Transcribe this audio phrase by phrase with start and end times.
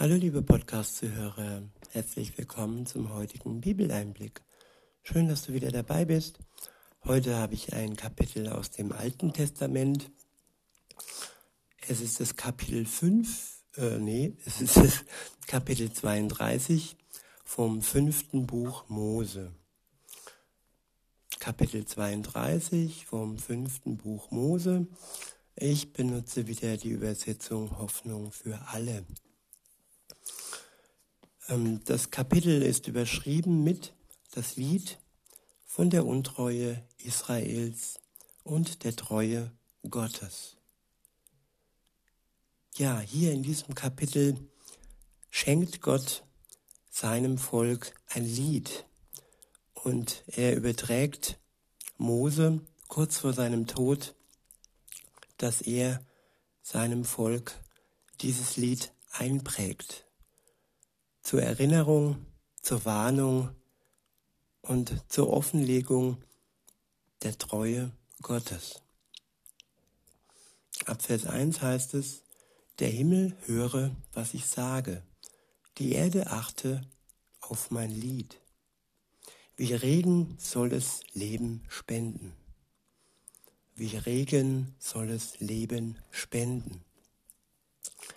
[0.00, 4.42] Hallo liebe Podcast-Zuhörer, herzlich willkommen zum heutigen Bibeleinblick.
[5.02, 6.38] Schön, dass du wieder dabei bist.
[7.04, 10.08] Heute habe ich ein Kapitel aus dem Alten Testament.
[11.88, 15.04] Es ist das Kapitel 5, äh, nee, es ist das
[15.48, 16.96] Kapitel 32
[17.44, 19.52] vom fünften Buch Mose.
[21.40, 24.86] Kapitel 32 vom fünften Buch Mose.
[25.56, 29.04] Ich benutze wieder die Übersetzung Hoffnung für alle.
[31.48, 33.94] Ähm, das Kapitel ist überschrieben mit
[34.32, 34.98] das Lied
[35.64, 38.00] von der Untreue Israels
[38.44, 39.52] und der Treue
[39.88, 40.56] Gottes.
[42.76, 44.36] Ja, hier in diesem Kapitel
[45.30, 46.24] schenkt Gott
[46.90, 48.86] seinem Volk ein Lied
[49.74, 51.38] und er überträgt
[51.96, 54.14] Mose kurz vor seinem Tod,
[55.36, 56.04] dass er
[56.62, 57.52] seinem Volk
[58.20, 60.07] dieses Lied einprägt
[61.28, 62.24] zur Erinnerung,
[62.62, 63.50] zur Warnung
[64.62, 66.16] und zur Offenlegung
[67.22, 68.80] der Treue Gottes.
[70.86, 72.22] Ab Vers 1 heißt es,
[72.78, 75.02] der Himmel höre, was ich sage,
[75.76, 76.80] die Erde achte
[77.40, 78.40] auf mein Lied.
[79.54, 82.32] Wie Regen soll es Leben spenden.
[83.74, 86.82] Wie Regen soll es Leben spenden.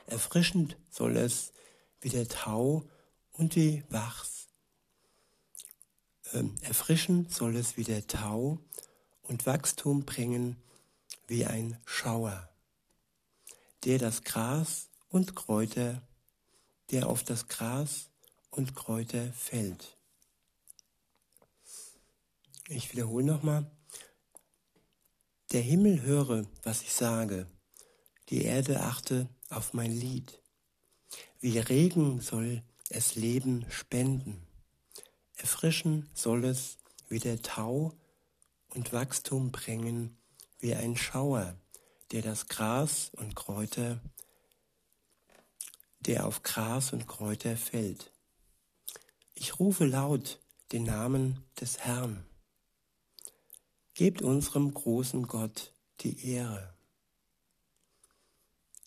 [0.05, 1.51] Erfrischend soll es
[1.99, 2.85] wie der Tau
[3.33, 4.47] und wie Wachs.
[6.33, 8.59] Ähm, erfrischen soll es wie der Tau
[9.23, 10.61] und Wachstum bringen
[11.27, 12.49] wie ein Schauer,
[13.85, 16.01] der das Gras und Kräuter,
[16.91, 18.09] der auf das Gras
[18.49, 19.97] und Kräuter fällt.
[22.67, 23.69] Ich wiederhole nochmal.
[25.51, 27.47] Der Himmel höre, was ich sage,
[28.29, 30.41] die Erde achte auf mein Lied.
[31.41, 34.45] Wie Regen soll es Leben spenden.
[35.37, 36.77] Erfrischen soll es
[37.09, 37.93] wie der Tau
[38.69, 40.17] und Wachstum bringen
[40.59, 41.55] wie ein Schauer,
[42.11, 43.99] der das Gras und Kräuter,
[46.01, 48.11] der auf Gras und Kräuter fällt.
[49.33, 50.39] Ich rufe laut
[50.71, 52.25] den Namen des Herrn.
[53.93, 56.73] Gebt unserem großen Gott die Ehre.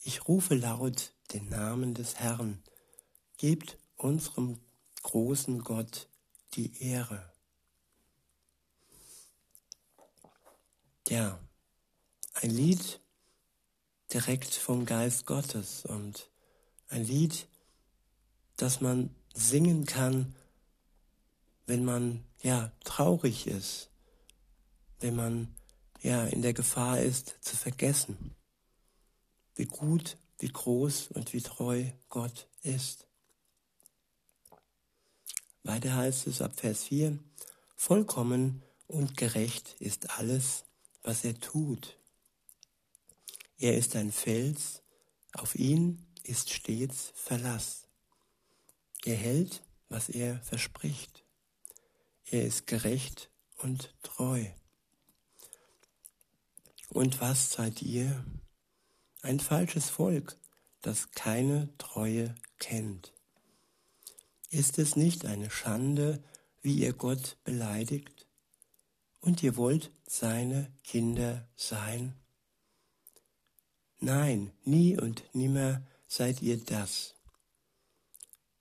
[0.03, 2.63] Ich rufe laut den Namen des Herrn.
[3.37, 4.61] Gebt unserem
[5.03, 6.09] großen Gott
[6.53, 7.33] die Ehre.
[11.09, 11.39] Ja,
[12.35, 13.01] ein Lied
[14.13, 16.31] direkt vom Geist Gottes und
[16.89, 17.49] ein Lied,
[18.57, 20.35] das man singen kann,
[21.67, 23.89] wenn man ja traurig ist,
[25.01, 25.55] wenn man
[26.03, 28.37] ja in der Gefahr ist zu vergessen,
[29.55, 33.07] wie gut, wie groß und wie treu Gott ist.
[35.65, 37.19] Weiter heißt es ab Vers 4,
[37.75, 40.65] vollkommen und gerecht ist alles,
[41.03, 41.99] was er tut.
[43.57, 44.83] Er ist ein Fels,
[45.33, 47.89] auf ihn ist stets Verlass.
[49.07, 51.25] Er hält, was er verspricht.
[52.27, 54.45] Er ist gerecht und treu.
[56.91, 58.23] Und was seid ihr?
[59.23, 60.37] Ein falsches Volk,
[60.83, 63.14] das keine Treue kennt.
[64.55, 66.23] Ist es nicht eine Schande,
[66.63, 68.29] wie ihr Gott beleidigt?
[69.19, 72.15] Und ihr wollt seine Kinder sein?
[73.99, 77.17] Nein, nie und nimmer seid ihr das.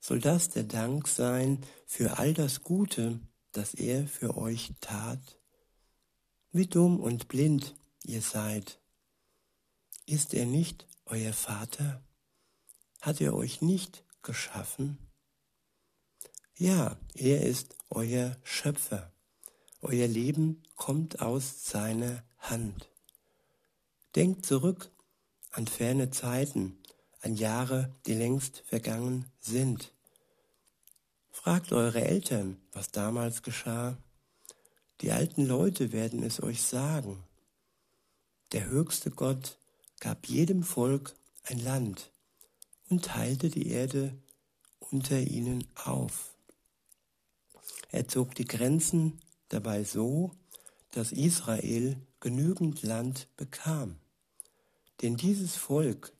[0.00, 3.20] Soll das der Dank sein für all das Gute,
[3.52, 5.38] das er für euch tat?
[6.50, 8.80] Wie dumm und blind ihr seid.
[10.06, 12.02] Ist er nicht euer Vater?
[13.00, 14.98] Hat er euch nicht geschaffen?
[16.56, 19.10] Ja, er ist euer Schöpfer.
[19.82, 22.88] Euer Leben kommt aus seiner Hand.
[24.14, 24.92] Denkt zurück
[25.50, 26.78] an ferne Zeiten,
[27.22, 29.92] an Jahre, die längst vergangen sind.
[31.32, 33.96] Fragt eure Eltern, was damals geschah.
[35.00, 37.24] Die alten Leute werden es euch sagen.
[38.52, 39.58] Der höchste Gott
[39.98, 42.12] gab jedem Volk ein Land
[42.88, 44.16] und teilte die Erde
[44.78, 46.33] unter ihnen auf.
[47.94, 49.20] Er zog die Grenzen
[49.50, 50.32] dabei so,
[50.90, 54.00] dass Israel genügend Land bekam.
[55.00, 56.12] Denn dieses Volk,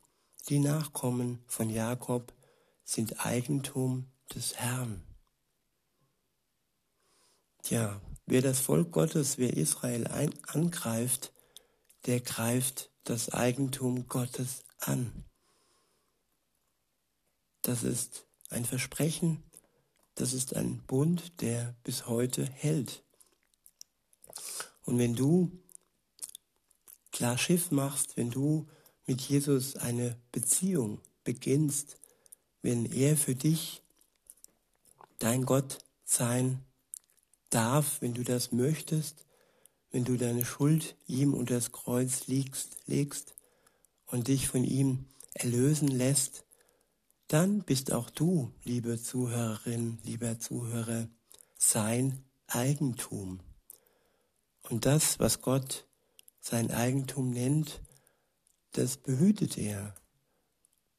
[0.49, 2.33] die Nachkommen von Jakob,
[2.85, 5.03] sind Eigentum des Herrn.
[7.65, 11.33] Tja, wer das Volk Gottes, wer Israel ein, angreift,
[12.07, 15.25] der greift das Eigentum Gottes an.
[17.63, 19.43] das ist ein Versprechen,
[20.15, 23.03] das ist ein Bund, der bis heute hält.
[24.85, 25.51] Und wenn du
[27.11, 28.67] klar Schiff machst, wenn du
[29.07, 31.99] mit Jesus eine Beziehung beginnst,
[32.63, 33.83] wenn er für dich
[35.19, 36.65] dein Gott sein
[37.51, 39.25] darf, wenn du das möchtest,
[39.91, 43.35] wenn du deine Schuld ihm unter das Kreuz legst, legst
[44.07, 46.44] und dich von ihm erlösen lässt,
[47.29, 51.09] dann bist auch du, liebe Zuhörerin, lieber Zuhörer,
[51.57, 53.41] sein Eigentum.
[54.63, 55.87] Und das, was Gott
[56.41, 57.81] sein Eigentum nennt,
[58.73, 59.95] das behütet er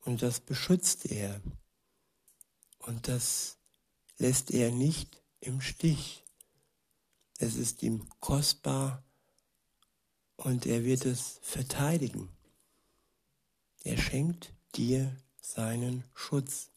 [0.01, 1.41] und das beschützt er
[2.79, 3.57] und das
[4.17, 6.23] lässt er nicht im Stich.
[7.37, 9.03] Es ist ihm kostbar
[10.37, 12.29] und er wird es verteidigen.
[13.83, 16.69] Er schenkt dir seinen Schutz.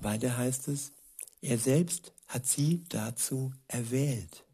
[0.00, 0.92] Weiter heißt es,
[1.40, 4.44] er selbst hat sie dazu erwählt.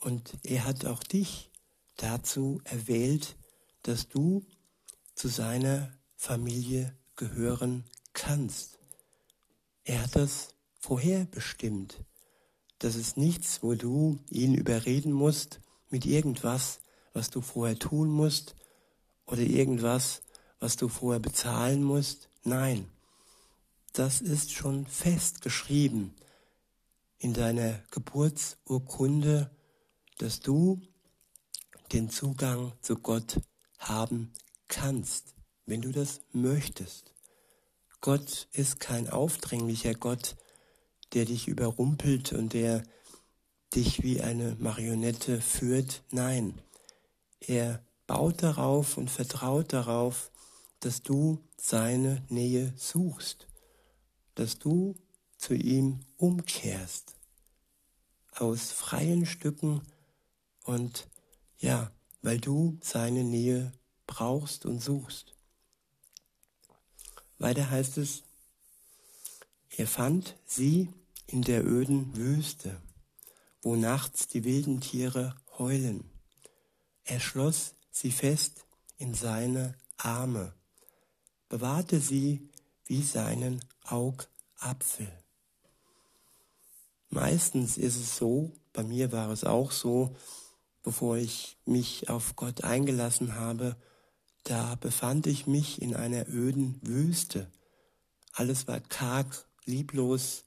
[0.00, 1.50] Und er hat auch dich
[1.96, 3.36] dazu erwählt,
[3.82, 4.44] dass du
[5.14, 8.78] zu seiner Familie gehören kannst.
[9.84, 12.02] Er hat das vorherbestimmt.
[12.78, 15.60] Das ist nichts, wo du ihn überreden musst
[15.90, 16.80] mit irgendwas,
[17.12, 18.54] was du vorher tun musst
[19.30, 20.22] oder irgendwas,
[20.58, 22.28] was du vorher bezahlen musst.
[22.44, 22.88] Nein,
[23.92, 26.14] das ist schon festgeschrieben
[27.18, 29.50] in deiner Geburtsurkunde,
[30.18, 30.80] dass du
[31.92, 33.40] den Zugang zu Gott
[33.78, 34.32] haben
[34.68, 35.34] kannst,
[35.66, 37.14] wenn du das möchtest.
[38.00, 40.36] Gott ist kein aufdringlicher Gott,
[41.12, 42.82] der dich überrumpelt und der
[43.74, 46.02] dich wie eine Marionette führt.
[46.10, 46.60] Nein,
[47.40, 50.32] er baut darauf und vertraut darauf,
[50.80, 53.46] dass du seine Nähe suchst,
[54.34, 54.96] dass du
[55.38, 57.14] zu ihm umkehrst
[58.34, 59.82] aus freien Stücken
[60.64, 61.06] und
[61.58, 63.70] ja, weil du seine Nähe
[64.08, 65.36] brauchst und suchst.
[67.38, 68.24] Weiter heißt es,
[69.76, 70.92] er fand sie
[71.28, 72.82] in der öden Wüste,
[73.62, 76.10] wo nachts die wilden Tiere heulen.
[77.04, 78.64] Er schloss sie fest
[78.96, 80.54] in seine Arme,
[81.50, 82.48] bewahrte sie
[82.86, 85.12] wie seinen Augapfel.
[87.10, 90.16] Meistens ist es so, bei mir war es auch so,
[90.82, 93.76] bevor ich mich auf Gott eingelassen habe,
[94.44, 97.50] da befand ich mich in einer öden Wüste.
[98.32, 100.44] Alles war karg, lieblos.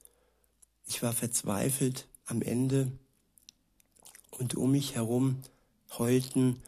[0.86, 2.90] Ich war verzweifelt am Ende.
[4.30, 5.42] Und um mich herum
[5.96, 6.60] heulten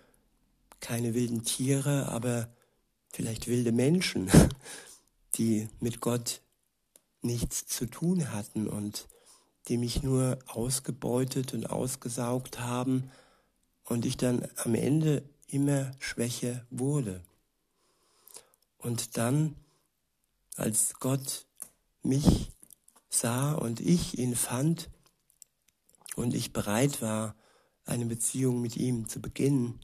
[0.80, 2.48] keine wilden Tiere, aber
[3.12, 4.30] vielleicht wilde Menschen,
[5.34, 6.40] die mit Gott
[7.22, 9.08] nichts zu tun hatten und
[9.68, 13.10] die mich nur ausgebeutet und ausgesaugt haben
[13.84, 17.22] und ich dann am Ende immer schwächer wurde.
[18.78, 19.56] Und dann,
[20.56, 21.46] als Gott
[22.02, 22.52] mich
[23.08, 24.90] sah und ich ihn fand
[26.14, 27.34] und ich bereit war,
[27.84, 29.80] eine Beziehung mit ihm zu beginnen,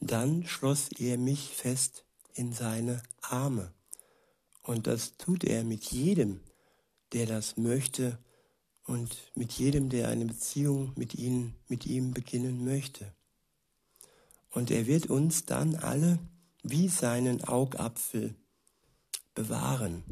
[0.00, 2.04] dann schloss er mich fest
[2.34, 3.72] in seine Arme.
[4.62, 6.40] Und das tut er mit jedem,
[7.12, 8.18] der das möchte
[8.84, 13.12] und mit jedem, der eine Beziehung mit ihm, mit ihm beginnen möchte.
[14.50, 16.18] Und er wird uns dann alle
[16.62, 18.34] wie seinen Augapfel
[19.34, 20.02] bewahren.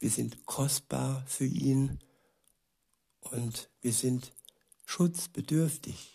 [0.00, 1.98] Wir sind kostbar für ihn
[3.20, 4.32] und wir sind
[4.84, 6.13] schutzbedürftig.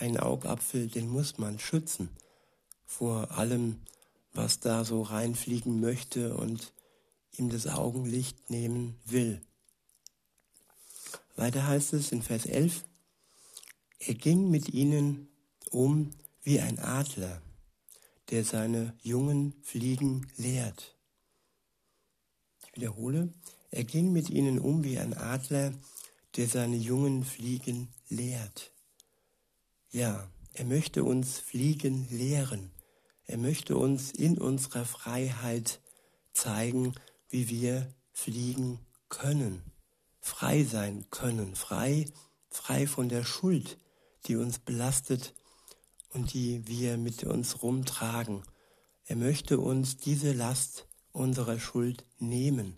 [0.00, 2.08] Ein Augapfel, den muss man schützen
[2.86, 3.82] vor allem,
[4.32, 6.72] was da so reinfliegen möchte und
[7.36, 9.42] ihm das Augenlicht nehmen will.
[11.36, 12.82] Weiter heißt es in Vers 11,
[13.98, 15.28] er ging mit ihnen
[15.70, 17.42] um wie ein Adler,
[18.30, 20.96] der seine jungen Fliegen lehrt.
[22.64, 23.34] Ich wiederhole,
[23.70, 25.74] er ging mit ihnen um wie ein Adler,
[26.36, 28.72] der seine jungen Fliegen lehrt.
[29.92, 32.70] Ja, er möchte uns fliegen lehren.
[33.24, 35.80] Er möchte uns in unserer Freiheit
[36.32, 36.94] zeigen,
[37.28, 38.78] wie wir fliegen
[39.08, 39.62] können,
[40.20, 42.06] frei sein können, frei,
[42.48, 43.78] frei von der Schuld,
[44.26, 45.34] die uns belastet
[46.10, 48.42] und die wir mit uns rumtragen.
[49.06, 52.76] Er möchte uns diese Last unserer Schuld nehmen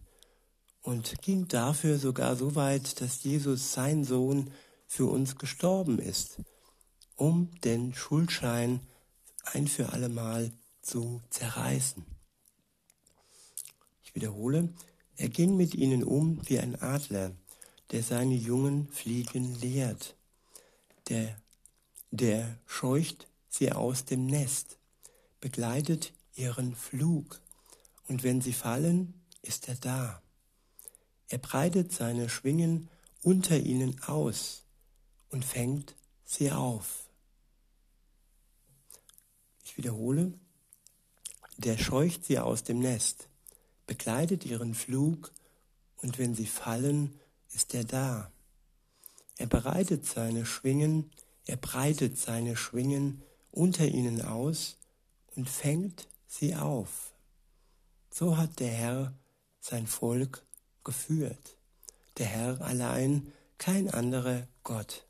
[0.80, 4.50] und ging dafür sogar so weit, dass Jesus sein Sohn
[4.86, 6.38] für uns gestorben ist,
[7.22, 8.80] um den Schuldschein
[9.44, 10.50] ein für allemal
[10.80, 12.04] zu zerreißen.
[14.02, 14.70] Ich wiederhole,
[15.14, 17.30] er ging mit ihnen um wie ein Adler,
[17.92, 20.16] der seine Jungen fliegen lehrt.
[21.10, 21.40] Der,
[22.10, 24.78] der scheucht sie aus dem Nest,
[25.38, 27.40] begleitet ihren Flug,
[28.08, 30.20] und wenn sie fallen, ist er da.
[31.28, 32.88] Er breitet seine Schwingen
[33.22, 34.64] unter ihnen aus
[35.30, 37.01] und fängt sie auf.
[39.72, 40.34] Ich wiederhole,
[41.56, 43.30] der scheucht sie aus dem Nest,
[43.86, 45.32] begleitet ihren Flug,
[46.02, 47.18] und wenn sie fallen,
[47.54, 48.30] ist er da.
[49.38, 51.10] Er bereitet seine Schwingen,
[51.46, 54.76] er breitet seine Schwingen unter ihnen aus
[55.36, 57.14] und fängt sie auf.
[58.10, 59.14] So hat der Herr
[59.58, 60.44] sein Volk
[60.84, 61.56] geführt.
[62.18, 65.06] Der Herr allein, kein anderer Gott.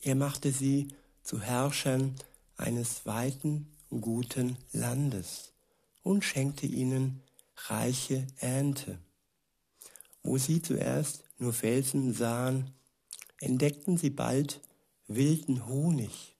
[0.00, 0.94] Er machte sie
[1.24, 2.14] zu Herrschern
[2.56, 5.52] eines weiten, guten Landes
[6.02, 7.22] und schenkte ihnen
[7.56, 8.98] reiche Ernte.
[10.22, 12.72] Wo sie zuerst nur Felsen sahen,
[13.38, 14.60] entdeckten sie bald
[15.08, 16.36] wilden Honig,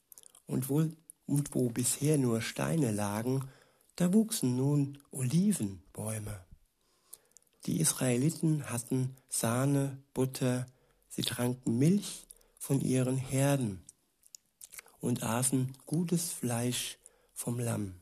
[0.46, 0.88] und wo,
[1.26, 3.48] und wo bisher nur Steine lagen,
[3.96, 6.44] da wuchsen nun Olivenbäume.
[7.66, 10.66] Die Israeliten hatten Sahne, Butter,
[11.08, 12.26] sie tranken Milch
[12.58, 13.82] von ihren Herden
[15.02, 16.96] und aßen gutes Fleisch
[17.34, 17.94] vom Lamm.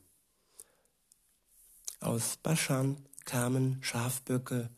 [1.98, 4.70] Aus Baschan kamen Schafböcke,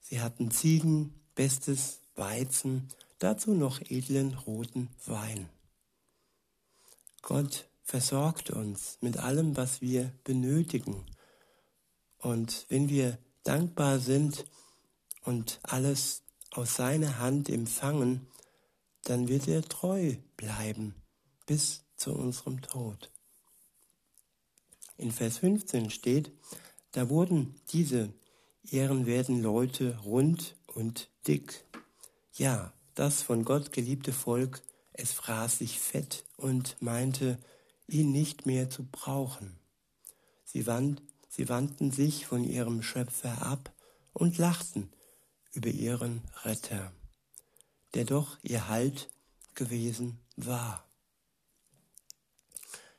[0.00, 5.48] sie hatten Ziegen, bestes Weizen, dazu noch edlen roten Wein.
[7.22, 11.06] Gott versorgt uns mit allem, was wir benötigen.
[12.18, 14.44] Und wenn wir dankbar sind
[15.22, 18.26] und alles aus seiner Hand empfangen,
[19.04, 20.94] dann wird er treu bleiben
[21.46, 23.10] bis zu unserem Tod.
[24.98, 26.32] In Vers 15 steht,
[26.92, 28.12] da wurden diese
[28.70, 31.64] ehrenwerten Leute rund und dick.
[32.34, 34.62] Ja, das von Gott geliebte Volk,
[34.92, 37.38] es fraß sich fett und meinte,
[37.86, 39.58] ihn nicht mehr zu brauchen.
[40.44, 43.72] Sie, wand, sie wandten sich von ihrem Schöpfer ab
[44.12, 44.90] und lachten
[45.52, 46.92] über ihren Retter,
[47.94, 49.10] der doch ihr Halt
[49.54, 50.85] gewesen war.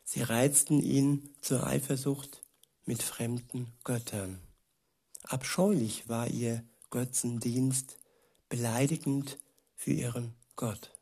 [0.09, 2.41] Sie reizten ihn zur Eifersucht
[2.85, 4.39] mit fremden Göttern.
[5.23, 7.99] Abscheulich war ihr Götzendienst,
[8.47, 9.37] beleidigend
[9.75, 10.97] für ihren Gott.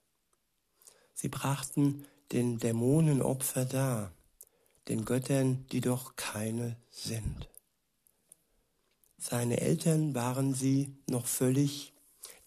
[1.14, 4.12] Sie brachten den Dämonen Opfer dar,
[4.88, 7.48] den Göttern, die doch keine sind.
[9.20, 11.94] Seine Eltern waren sie noch völlig,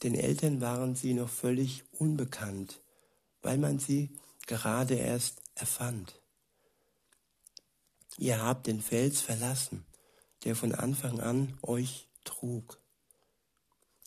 [0.02, 2.82] den Eltern waren sie noch völlig unbekannt,
[3.42, 4.10] weil man sie
[4.48, 6.17] gerade erst erfand.
[8.18, 9.86] Ihr habt den Fels verlassen,
[10.42, 12.80] der von Anfang an euch trug.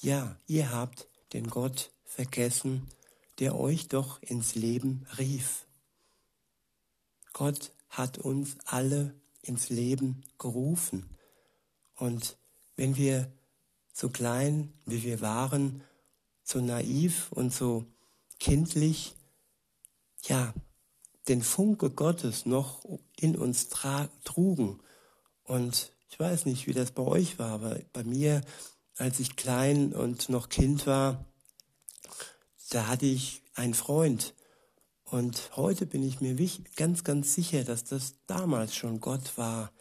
[0.02, 2.90] Ja, ihr habt den Gott vergessen,
[3.40, 5.66] der euch doch ins Leben rief.
[7.32, 11.10] Gott hat uns alle ins Leben gerufen.
[11.96, 12.38] Und
[12.76, 13.32] wenn wir
[13.94, 15.84] so klein wie wir waren,
[16.44, 17.86] so naiv und so
[18.40, 19.16] kindlich,
[20.24, 20.54] ja,
[21.28, 22.84] den Funke Gottes noch
[23.18, 23.70] in uns
[24.24, 24.80] trugen.
[25.44, 28.42] Und ich weiß nicht, wie das bei euch war, aber bei mir,
[28.98, 31.26] als ich klein und noch Kind war,
[32.70, 34.34] da hatte ich einen Freund.
[35.04, 36.36] Und heute bin ich mir
[36.76, 39.72] ganz, ganz sicher, dass das damals schon Gott war,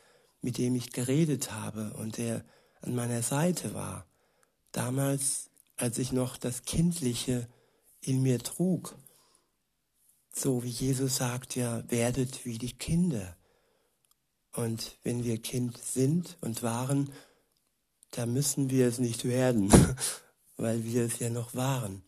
[0.43, 2.45] mit dem ich geredet habe und der
[2.83, 4.07] an meiner Seite war.
[4.73, 7.49] Damals, als ich noch das Kindliche
[8.01, 8.97] in mir trug.
[10.33, 13.37] So wie Jesus sagt ja, werdet wie die Kinder.
[14.53, 17.13] Und wenn wir Kind sind und waren,
[18.13, 19.73] da müssen wir es nicht werden,
[20.57, 22.03] weil wir es ja noch waren.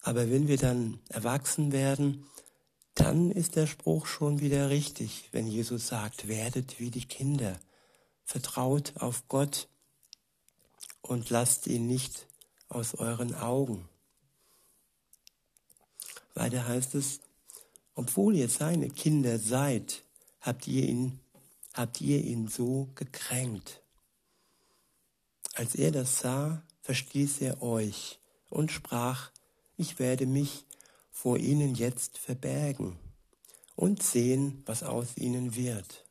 [0.00, 2.26] Aber wenn wir dann erwachsen werden,
[2.94, 7.58] dann ist der Spruch schon wieder richtig, wenn Jesus sagt, werdet wie die Kinder,
[8.24, 9.68] vertraut auf Gott
[11.02, 12.26] und lasst ihn nicht
[12.68, 13.88] aus euren Augen.
[16.34, 17.20] Weiter heißt es,
[17.94, 20.02] obwohl ihr seine Kinder seid,
[20.40, 21.20] habt ihr ihn,
[21.72, 23.82] habt ihr ihn so gekränkt.
[25.54, 28.18] Als er das sah, verstieß er euch
[28.50, 29.30] und sprach,
[29.76, 30.64] ich werde mich
[31.10, 32.98] vor ihnen jetzt verbergen
[33.76, 36.04] und sehen, was aus ihnen wird.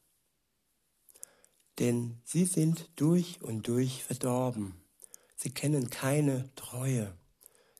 [1.79, 4.75] Denn sie sind durch und durch verdorben.
[5.35, 7.13] Sie kennen keine Treue.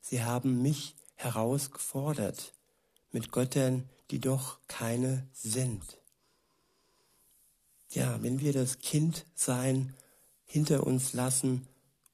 [0.00, 2.52] Sie haben mich herausgefordert
[3.10, 5.98] mit Göttern, die doch keine sind.
[7.90, 9.94] ja, wenn wir das Kindsein
[10.44, 11.66] hinter uns lassen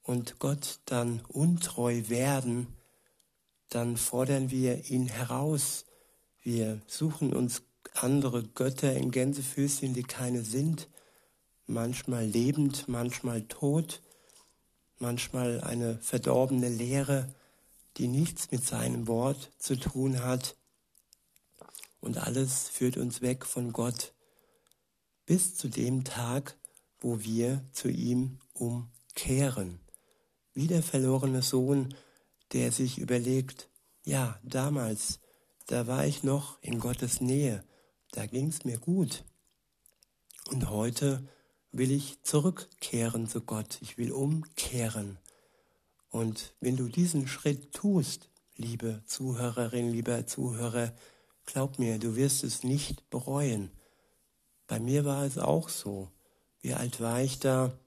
[0.03, 2.67] und Gott dann untreu werden,
[3.69, 5.85] dann fordern wir ihn heraus.
[6.43, 10.87] Wir suchen uns andere Götter in Gänsefüßchen, die keine sind,
[11.65, 14.01] manchmal lebend, manchmal tot,
[14.99, 17.33] manchmal eine verdorbene Lehre,
[17.97, 20.55] die nichts mit seinem Wort zu tun hat.
[22.01, 24.13] Und alles führt uns weg von Gott
[25.25, 26.57] bis zu dem Tag,
[26.99, 29.79] wo wir zu ihm umkehren.
[30.53, 31.95] Wie der verlorene Sohn,
[32.51, 33.69] der sich überlegt,
[34.03, 35.19] ja, damals,
[35.67, 37.63] da war ich noch in Gottes Nähe,
[38.11, 39.23] da ging's mir gut.
[40.49, 41.25] Und heute
[41.71, 45.17] will ich zurückkehren zu Gott, ich will umkehren.
[46.09, 50.93] Und wenn du diesen Schritt tust, liebe Zuhörerin, lieber Zuhörer,
[51.51, 53.71] glaub mir, du wirst es nicht bereuen.
[54.67, 56.09] Bei mir war es auch so.
[56.61, 57.77] Wie alt war ich da?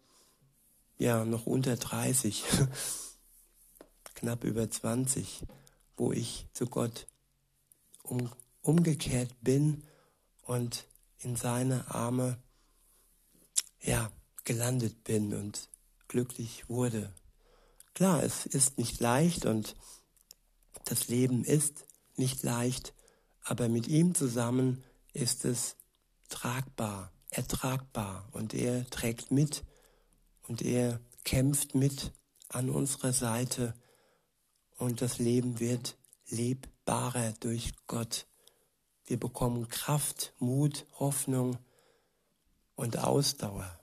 [0.98, 2.44] Ja, noch unter 30,
[4.14, 5.44] knapp über 20,
[5.96, 7.06] wo ich zu Gott
[8.02, 8.30] um,
[8.60, 9.82] umgekehrt bin
[10.42, 10.84] und
[11.20, 12.36] in seine Arme
[13.80, 14.12] ja,
[14.44, 15.70] gelandet bin und
[16.08, 17.14] glücklich wurde.
[17.94, 19.74] Klar, es ist nicht leicht und
[20.84, 22.92] das Leben ist nicht leicht,
[23.44, 24.82] aber mit ihm zusammen
[25.12, 25.76] ist es
[26.28, 29.62] tragbar, ertragbar und er trägt mit
[30.48, 32.12] und er kämpft mit
[32.48, 33.74] an unserer Seite
[34.78, 35.96] und das Leben wird
[36.28, 38.26] lebbarer durch Gott.
[39.04, 41.58] Wir bekommen Kraft, Mut, Hoffnung
[42.74, 43.78] und Ausdauer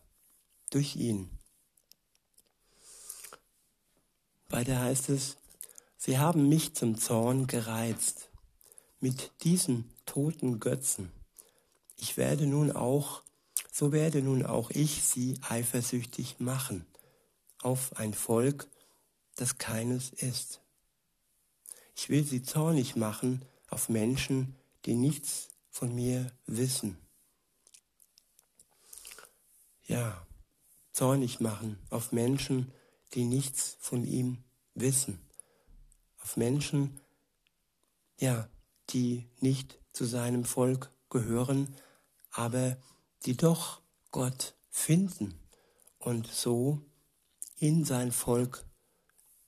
[0.72, 1.30] durch ihn.
[4.50, 5.38] Weiter heißt es,
[5.98, 8.30] sie haben mich zum Zorn gereizt
[9.01, 11.12] mit diesen toten Götzen.
[11.98, 13.24] Ich werde nun auch,
[13.72, 16.86] so werde nun auch ich sie eifersüchtig machen
[17.62, 18.67] auf ein Volk,
[19.36, 20.62] das keines ist.
[21.95, 26.97] Ich will sie zornig machen auf Menschen, die nichts von mir wissen.
[29.84, 30.25] Ja,
[30.93, 32.71] zornig machen auf Menschen,
[33.13, 35.19] die nichts von ihm wissen.
[36.21, 36.99] Auf Menschen,
[38.19, 38.49] ja,
[38.93, 41.75] die nicht zu seinem Volk gehören,
[42.32, 42.77] aber
[43.25, 45.34] die doch Gott finden
[45.99, 46.82] und so
[47.58, 48.65] in sein Volk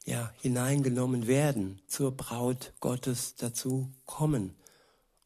[0.05, 4.55] ja hineingenommen werden, zur Braut Gottes dazu kommen.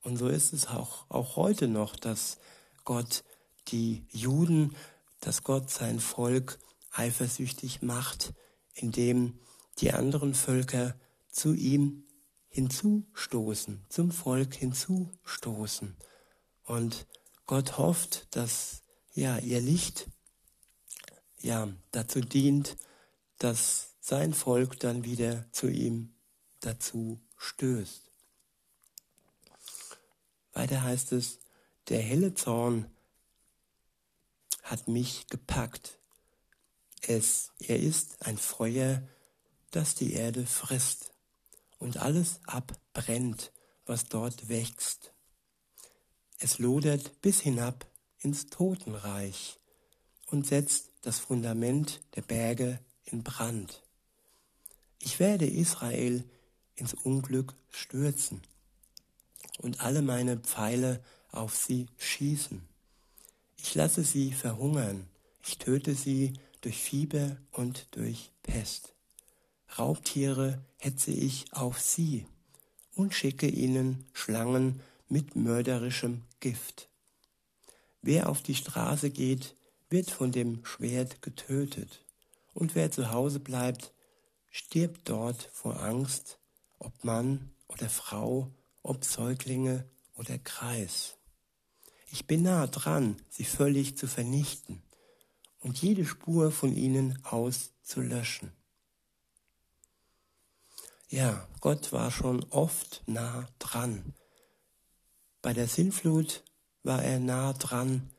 [0.01, 2.37] Und so ist es auch, auch heute noch, dass
[2.85, 3.23] Gott
[3.67, 4.75] die Juden,
[5.19, 6.59] dass Gott sein Volk
[6.91, 8.33] eifersüchtig macht,
[8.73, 9.39] indem
[9.79, 10.95] die anderen Völker
[11.29, 12.06] zu ihm
[12.57, 15.95] hinzustoßen, zum Volk hinzustoßen.
[16.63, 17.05] Und
[17.45, 18.81] Gott hofft, dass
[19.13, 20.07] ja ihr Licht
[21.39, 22.75] ja dazu dient,
[23.37, 26.15] dass sein Volk dann wieder zu ihm
[26.61, 28.09] dazu stößt.
[30.53, 31.37] Weiter heißt es,
[31.89, 32.89] der helle Zorn
[34.63, 35.99] hat mich gepackt.
[37.01, 39.07] Es, er ist ein Feuer,
[39.69, 41.11] das die Erde frisst
[41.79, 43.51] und alles abbrennt,
[43.85, 45.13] was dort wächst.
[46.39, 47.87] Es lodert bis hinab
[48.19, 49.59] ins Totenreich
[50.27, 53.81] und setzt das Fundament der Berge in Brand.
[54.99, 56.23] Ich werde Israel
[56.75, 58.41] ins Unglück stürzen
[59.59, 62.61] und alle meine Pfeile auf sie schießen.
[63.57, 65.07] Ich lasse sie verhungern,
[65.43, 68.93] ich töte sie durch Fieber und durch Pest.
[69.77, 72.25] Raubtiere hetze ich auf sie
[72.95, 76.89] und schicke ihnen Schlangen mit mörderischem Gift.
[78.01, 79.55] Wer auf die Straße geht,
[79.89, 82.03] wird von dem Schwert getötet,
[82.53, 83.93] und wer zu Hause bleibt,
[84.49, 86.39] stirbt dort vor Angst,
[86.79, 88.51] ob Mann oder Frau,
[88.81, 91.17] ob Säuglinge oder Kreis.
[92.09, 94.81] Ich bin nah dran, sie völlig zu vernichten
[95.59, 98.51] und jede Spur von ihnen auszulöschen.
[101.09, 104.13] Ja, Gott war schon oft nah dran.
[105.41, 106.43] Bei der Sinnflut
[106.83, 108.11] war er nah dran,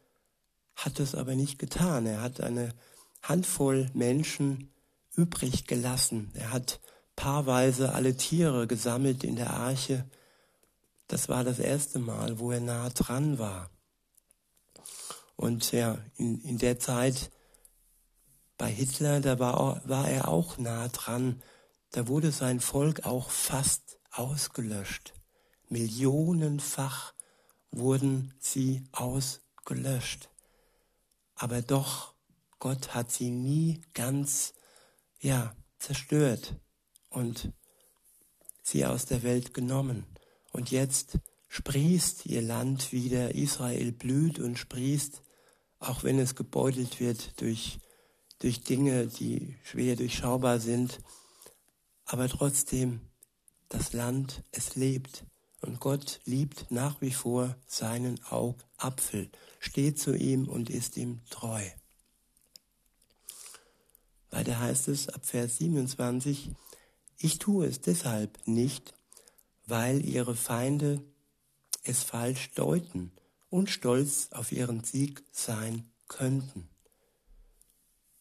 [0.75, 2.07] hat es aber nicht getan.
[2.07, 2.75] Er hat eine
[3.23, 4.73] Handvoll Menschen
[5.15, 6.31] übrig gelassen.
[6.35, 6.81] Er hat
[7.15, 10.09] paarweise alle Tiere gesammelt in der Arche.
[11.09, 13.71] Das war das erste Mal, wo er nah dran war.
[15.37, 17.31] Und ja, in, in der Zeit
[18.57, 21.43] bei Hitler, da war, war er auch nah dran
[21.91, 25.15] da wurde sein Volk auch fast ausgelöscht.
[25.69, 27.15] Millionenfach
[27.71, 30.31] wurden sie ausgelöscht.
[31.35, 32.15] aber doch,
[32.59, 34.55] Gott hat sie nie ganz,
[35.21, 36.57] ja, zerstört
[37.11, 37.53] und
[38.63, 40.05] sie aus der Welt genommen.
[40.53, 45.23] Und jetzt sprießt ihr Land wieder, Israel blüht und sprießt,
[45.79, 47.79] auch wenn es gebeutelt wird durch,
[48.41, 51.01] durch Dinge, die schwer durchschaubar sind.
[52.11, 53.03] Aber trotzdem,
[53.69, 55.25] das Land, es lebt.
[55.61, 61.63] Und Gott liebt nach wie vor seinen Augapfel, steht zu ihm und ist ihm treu.
[64.31, 66.51] Weiter heißt es ab Vers 27,
[67.19, 68.95] ich tue es deshalb nicht,
[69.67, 71.03] weil ihre Feinde
[71.83, 73.13] es falsch deuten
[73.51, 76.71] und stolz auf ihren Sieg sein könnten.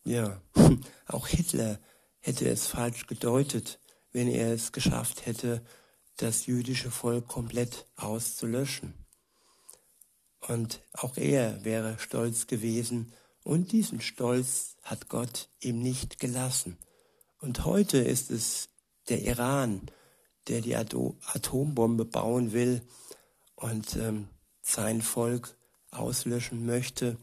[0.04, 0.42] Ja,
[1.06, 1.80] auch Hitler
[2.28, 3.80] hätte es falsch gedeutet,
[4.12, 5.62] wenn er es geschafft hätte,
[6.18, 8.94] das jüdische Volk komplett auszulöschen.
[10.42, 13.14] Und auch er wäre stolz gewesen,
[13.46, 16.78] und diesen Stolz hat Gott ihm nicht gelassen.
[17.40, 18.68] Und heute ist es
[19.08, 19.90] der Iran,
[20.50, 22.82] der die Atombombe bauen will
[23.56, 24.28] und ähm,
[24.62, 25.56] sein Volk
[25.92, 27.16] auslöschen möchte.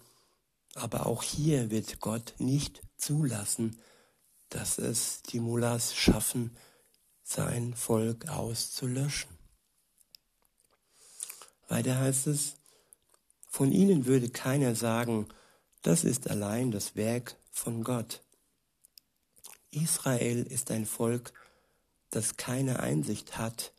[0.77, 3.79] Aber auch hier wird Gott nicht zulassen,
[4.55, 6.57] dass es die Mullahs schaffen,
[7.25, 9.31] sein Volk auszulöschen.
[11.67, 12.55] Weiter heißt es,
[13.49, 15.27] von ihnen würde keiner sagen,
[15.83, 18.23] das ist allein das Werk von Gott.
[19.73, 21.33] Israel ist ein Volk,
[22.11, 23.73] das keine Einsicht hat.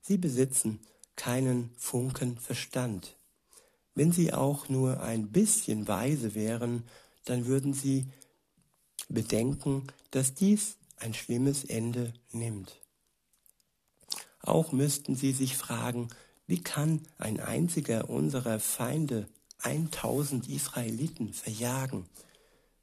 [0.00, 0.80] Sie besitzen
[1.14, 3.18] keinen Funken Verstand.
[3.94, 6.84] Wenn sie auch nur ein bisschen weise wären,
[7.26, 8.06] dann würden sie
[9.12, 12.80] bedenken, dass dies ein schlimmes Ende nimmt.
[14.40, 16.08] Auch müssten sie sich fragen,
[16.46, 19.28] wie kann ein einziger unserer Feinde
[19.62, 22.06] 1000 Israeliten verjagen?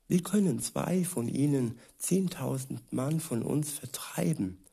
[0.08, 4.64] Wie können zwei von ihnen 10.000 Mann von uns vertreiben?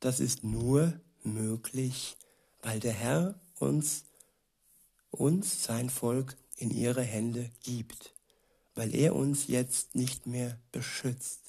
[0.00, 2.16] Das ist nur möglich,
[2.62, 4.04] weil der Herr uns,
[5.10, 8.14] uns sein Volk in ihre Hände gibt,
[8.74, 11.40] weil er uns jetzt nicht mehr beschützt.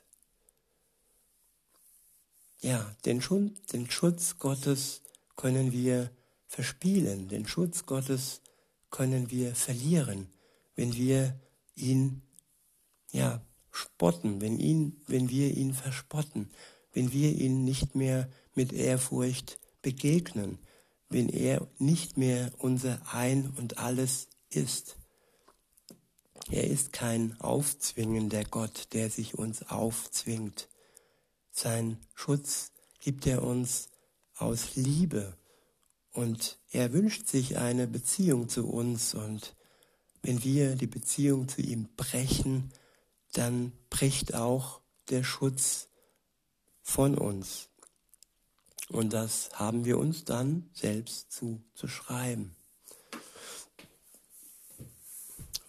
[2.61, 5.01] Ja, den, Schutz, den Schutz Gottes
[5.35, 6.11] können wir
[6.47, 8.41] verspielen, den Schutz Gottes
[8.89, 10.27] können wir verlieren,
[10.75, 11.37] wenn wir
[11.75, 12.21] ihn
[13.11, 16.51] ja spotten, wenn ihn, wenn wir ihn verspotten,
[16.93, 20.59] wenn wir ihn nicht mehr mit Ehrfurcht begegnen,
[21.09, 24.95] wenn er nicht mehr unser Ein und alles ist.
[26.49, 30.67] Er ist kein aufzwingender Gott, der sich uns aufzwingt.
[31.51, 33.89] Sein Schutz gibt er uns
[34.35, 35.37] aus Liebe
[36.11, 39.55] und er wünscht sich eine Beziehung zu uns und
[40.21, 42.71] wenn wir die Beziehung zu ihm brechen,
[43.33, 44.79] dann bricht auch
[45.09, 45.89] der Schutz
[46.81, 47.69] von uns.
[48.89, 52.55] Und das haben wir uns dann selbst zu, zu schreiben.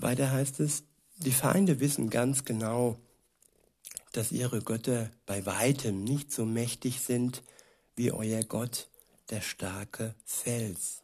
[0.05, 0.85] Weiter heißt es,
[1.17, 2.99] die Feinde wissen ganz genau,
[4.13, 7.43] dass ihre Götter bei weitem nicht so mächtig sind
[7.97, 8.89] wie euer Gott,
[9.31, 11.03] der starke Fels.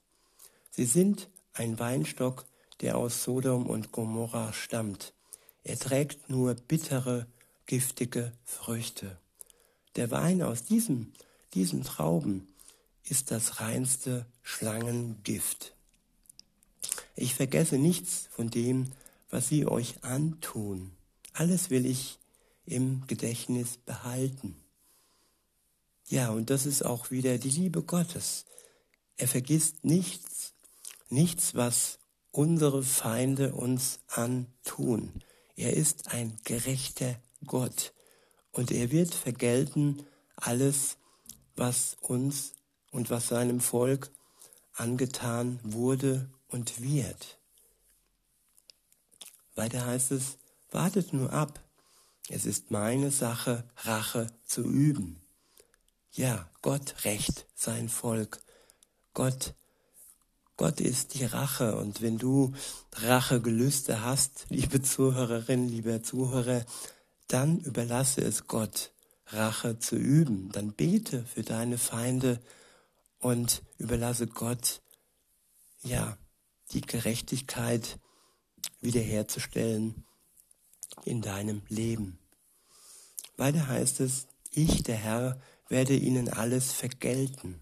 [0.71, 2.45] Sie sind ein Weinstock,
[2.83, 5.15] der aus Sodom und Gomorra stammt.
[5.65, 7.27] Er trägt nur bittere,
[7.65, 9.17] giftige Früchte.
[9.97, 11.15] Der Wein aus diesem,
[11.55, 12.55] diesen Trauben
[13.05, 15.75] ist das reinste Schlangengift.
[17.21, 18.93] Ich vergesse nichts von dem,
[19.29, 20.91] was sie euch antun.
[21.35, 22.19] Alles will ich
[22.65, 24.57] im Gedächtnis behalten.
[26.09, 28.47] Ja, und das ist auch wieder die Liebe Gottes.
[29.19, 30.55] Er vergisst nichts,
[31.11, 31.99] nichts, was
[32.31, 35.13] unsere Feinde uns antun.
[35.57, 37.93] Er ist ein gerechter Gott
[38.51, 40.07] und er wird vergelten
[40.37, 40.97] alles,
[41.55, 42.55] was uns
[42.91, 44.11] und was seinem Volk
[44.73, 47.39] angetan wurde und wird.
[49.55, 50.39] Weiter heißt es,
[50.71, 51.61] wartet nur ab,
[52.29, 55.21] es ist meine Sache, Rache zu üben.
[56.13, 58.41] Ja, Gott rächt sein Volk.
[59.15, 59.55] Gott,
[60.57, 61.77] Gott ist die Rache.
[61.77, 62.53] Und wenn du
[62.93, 66.65] Rachegelüste hast, liebe Zuhörerin, lieber Zuhörer,
[67.27, 68.93] dann überlasse es Gott,
[69.27, 70.51] Rache zu üben.
[70.53, 72.41] Dann bete für deine Feinde
[73.19, 74.83] und überlasse Gott,
[75.83, 76.17] ja,
[76.73, 77.99] die Gerechtigkeit
[78.81, 80.05] wiederherzustellen
[81.05, 82.19] in deinem Leben.
[83.37, 87.61] Weiter heißt es, ich, der Herr, werde ihnen alles vergelten.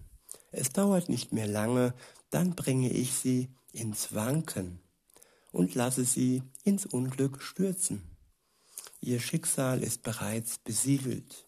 [0.51, 1.93] Es dauert nicht mehr lange,
[2.31, 4.79] dann bringe ich sie ins Wanken.
[5.51, 8.03] und lasse sie ins Unglück stürzen.
[9.01, 11.47] Ihr Schicksal ist bereits besiegelt.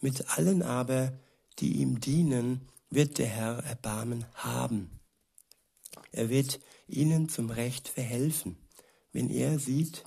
[0.00, 1.12] Mit allen aber,
[1.58, 4.95] die ihm dienen, wird der Herr Erbarmen haben.
[6.16, 8.56] Er wird ihnen zum Recht verhelfen,
[9.12, 10.04] wenn er sieht,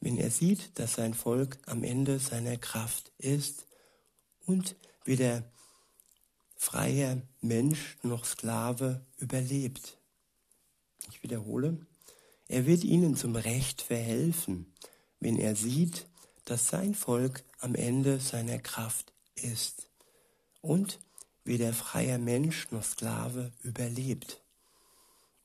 [0.00, 3.66] wenn er sieht, dass sein Volk am Ende seiner Kraft ist
[4.46, 5.42] und weder
[6.54, 9.98] freier Mensch noch Sklave überlebt.
[11.10, 11.86] Ich wiederhole,
[12.46, 14.72] er wird ihnen zum Recht verhelfen,
[15.18, 16.06] wenn er sieht,
[16.44, 19.88] dass sein Volk am Ende seiner Kraft ist
[20.60, 21.00] und
[21.44, 24.41] weder freier Mensch noch Sklave überlebt.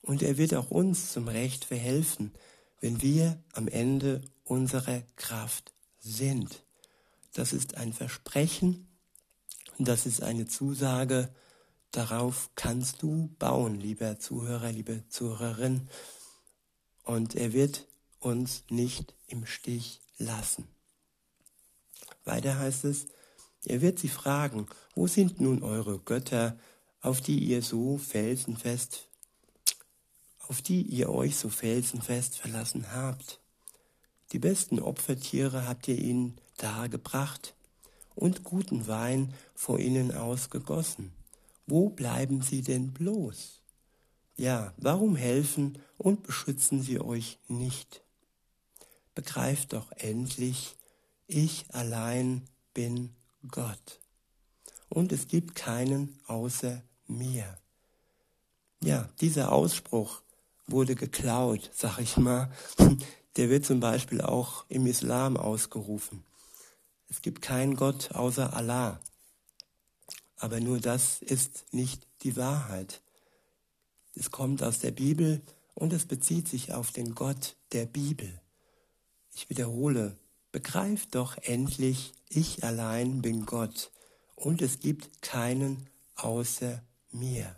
[0.08, 2.32] Und er wird auch uns zum Recht verhelfen,
[2.80, 6.64] wenn wir am Ende unserer Kraft sind.
[7.34, 8.88] Das ist ein Versprechen
[9.78, 11.32] das ist eine Zusage,
[11.92, 15.88] darauf kannst du bauen, lieber Zuhörer, liebe Zuhörerin.
[17.04, 17.86] Und er wird
[18.18, 20.66] uns nicht im Stich lassen.
[22.24, 23.06] Weiter heißt es,
[23.64, 24.66] er wird sie fragen,
[24.96, 26.58] wo sind nun eure Götter,
[27.00, 29.08] auf die ihr so felsenfest,
[30.48, 33.40] auf die ihr euch so felsenfest verlassen habt?
[34.32, 37.54] Die besten Opfertiere habt ihr ihnen dargebracht
[38.14, 41.12] und guten Wein vor ihnen ausgegossen.
[41.66, 43.62] Wo bleiben sie denn bloß?
[44.36, 48.02] Ja, warum helfen und beschützen sie euch nicht?
[49.14, 50.76] Begreift doch endlich,
[51.26, 53.14] ich allein bin
[53.50, 54.00] Gott.
[54.88, 57.58] Und es gibt keinen außer mir.
[58.82, 60.22] Ja, dieser Ausspruch
[60.70, 62.50] wurde geklaut, sag ich mal,
[63.36, 66.24] der wird zum Beispiel auch im Islam ausgerufen.
[67.08, 69.00] Es gibt keinen Gott außer Allah.
[70.36, 73.00] Aber nur das ist nicht die Wahrheit.
[74.14, 75.40] Es kommt aus der Bibel
[75.74, 78.40] und es bezieht sich auf den Gott der Bibel.
[79.34, 80.16] Ich wiederhole,
[80.52, 83.90] begreift doch endlich, ich allein bin Gott
[84.34, 87.56] und es gibt keinen außer mir.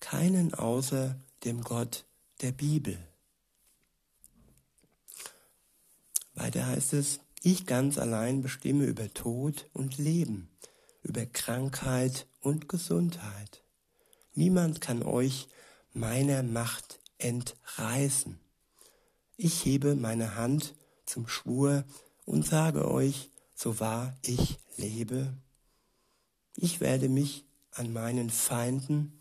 [0.00, 2.06] Keinen außer dem Gott
[2.40, 2.98] der Bibel.
[6.34, 10.48] Weiter heißt es, ich ganz allein bestimme über Tod und Leben,
[11.02, 13.62] über Krankheit und Gesundheit.
[14.34, 15.48] Niemand kann euch
[15.92, 18.40] meiner Macht entreißen.
[19.36, 20.74] Ich hebe meine Hand
[21.06, 21.84] zum Schwur
[22.24, 25.34] und sage euch, so wahr ich lebe,
[26.56, 29.20] ich werde mich an meinen Feinden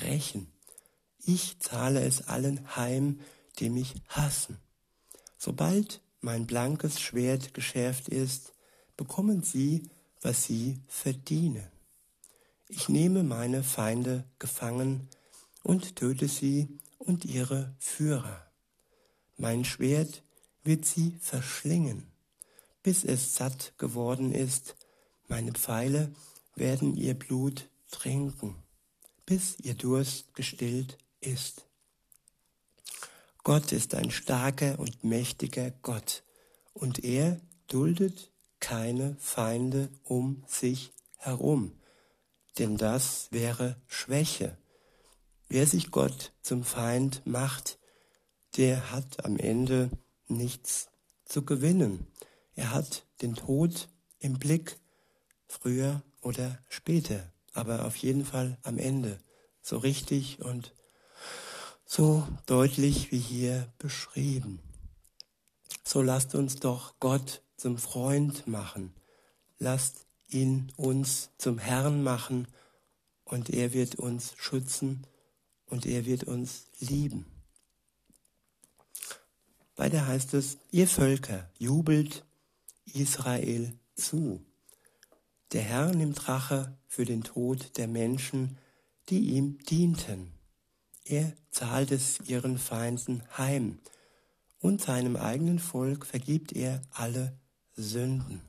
[0.00, 0.52] rächen.
[1.24, 3.20] Ich zahle es allen heim,
[3.58, 4.58] die mich hassen.
[5.36, 8.52] Sobald mein blankes Schwert geschärft ist,
[8.96, 9.88] bekommen sie,
[10.22, 11.66] was sie verdienen.
[12.68, 15.08] Ich nehme meine Feinde gefangen
[15.62, 18.46] und töte sie und ihre Führer.
[19.36, 20.22] Mein Schwert
[20.62, 22.06] wird sie verschlingen,
[22.82, 24.76] bis es satt geworden ist.
[25.28, 26.12] Meine Pfeile
[26.54, 28.56] werden ihr Blut trinken,
[29.26, 31.66] bis ihr Durst gestillt ist.
[33.42, 36.22] Gott ist ein starker und mächtiger Gott
[36.72, 38.30] und er duldet
[38.60, 41.72] keine Feinde um sich herum,
[42.58, 44.58] denn das wäre Schwäche.
[45.48, 47.78] Wer sich Gott zum Feind macht,
[48.56, 49.90] der hat am Ende
[50.28, 50.88] nichts
[51.24, 52.06] zu gewinnen.
[52.54, 54.78] Er hat den Tod im Blick,
[55.46, 59.18] früher oder später, aber auf jeden Fall am Ende,
[59.62, 60.74] so richtig und
[61.92, 64.60] so deutlich wie hier beschrieben.
[65.82, 68.94] So lasst uns doch Gott zum Freund machen.
[69.58, 72.46] Lasst ihn uns zum Herrn machen
[73.24, 75.04] und er wird uns schützen
[75.66, 77.26] und er wird uns lieben.
[79.74, 82.24] Weiter heißt es, ihr Völker, jubelt
[82.84, 84.46] Israel zu.
[85.50, 88.58] Der Herr nimmt Rache für den Tod der Menschen,
[89.08, 90.39] die ihm dienten.
[91.10, 93.80] Er zahlt es ihren Feinden heim
[94.60, 97.36] und seinem eigenen Volk vergibt er alle
[97.74, 98.42] Sünden.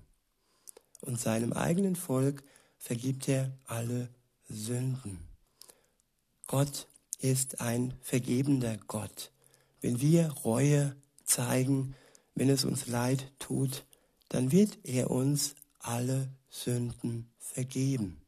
[1.00, 2.44] Und seinem eigenen Volk
[2.78, 4.10] vergibt er alle
[4.48, 5.18] Sünden.
[6.46, 9.32] Gott ist ein vergebender Gott.
[9.80, 11.96] Wenn wir Reue zeigen,
[12.36, 13.86] wenn es uns leid tut,
[14.30, 18.22] dann wird er uns alle Sünden vergeben.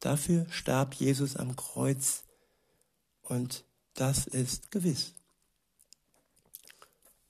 [0.00, 2.24] Dafür starb Jesus am Kreuz
[3.22, 3.64] und
[3.96, 5.12] das ist gewiss.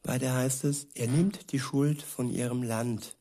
[0.03, 3.17] Weiter heißt es, er nimmt die Schuld von ihrem Land.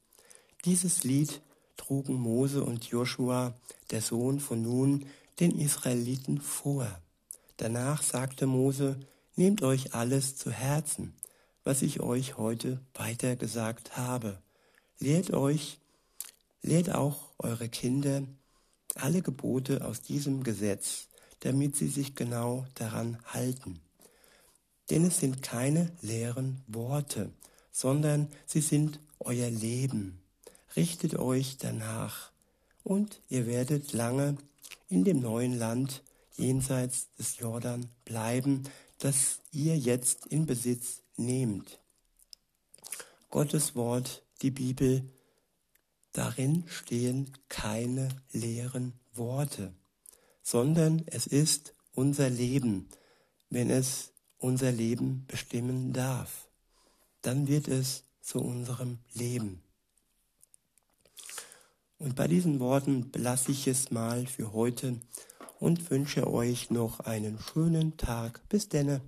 [0.66, 1.42] Dieses Lied
[1.78, 3.56] trugen Mose und Joshua,
[3.92, 5.06] der Sohn von Nun,
[5.40, 7.02] den Israeliten vor.
[7.58, 9.00] Danach sagte Mose,
[9.38, 11.14] Nehmt euch alles zu Herzen,
[11.66, 14.42] was ich euch heute weitergesagt habe.
[14.98, 15.78] Lehrt euch,
[16.62, 18.24] lehrt auch eure Kinder
[18.96, 21.10] alle Gebote aus diesem Gesetz,
[21.42, 23.80] damit sie sich genau daran halten.
[24.90, 27.32] Denn es sind keine leeren Worte,
[27.72, 30.22] sondern sie sind euer Leben.
[30.76, 32.32] Richtet euch danach,
[32.84, 34.38] und ihr werdet lange
[34.90, 36.04] in dem neuen Land
[36.38, 38.64] jenseits des Jordan bleiben,
[39.00, 41.80] das ihr jetzt in Besitz nehmt.
[43.30, 45.04] Gottes Wort, die Bibel,
[46.14, 49.74] darin stehen keine leeren Worte,
[50.46, 52.88] sondern es ist unser Leben,
[53.50, 56.48] wenn es unser Leben bestimmen darf.
[57.24, 59.64] Dann wird es zu unserem Leben.
[61.98, 65.02] Und bei diesen Worten belasse ich es mal für heute
[65.60, 68.48] und wünsche euch noch einen schönen Tag.
[68.48, 69.02] Bis denne.